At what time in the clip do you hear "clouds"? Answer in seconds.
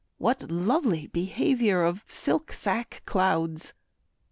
3.05-3.73